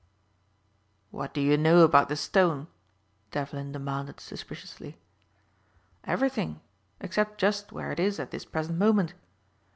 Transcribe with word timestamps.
"What 1.11 1.31
do 1.31 1.39
you 1.39 1.57
know 1.57 1.81
about 1.81 2.09
the 2.09 2.15
stone?" 2.15 2.65
Devlin 3.29 3.71
demanded 3.71 4.19
suspiciously. 4.19 4.97
"Everything 6.05 6.59
except 6.99 7.37
just 7.37 7.71
where 7.71 7.91
it 7.91 7.99
is 7.99 8.19
at 8.19 8.31
this 8.31 8.43
present 8.45 8.79
moment. 8.79 9.13